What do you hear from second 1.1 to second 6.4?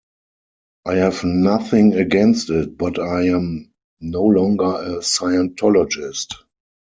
nothing against it, but I am no longer a Scientologist.